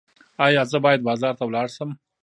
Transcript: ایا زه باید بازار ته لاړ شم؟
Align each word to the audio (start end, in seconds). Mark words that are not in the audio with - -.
ایا 0.45 0.61
زه 0.71 0.77
باید 0.85 1.01
بازار 1.07 1.33
ته 1.39 1.45
لاړ 1.53 1.67
شم؟ 1.75 1.89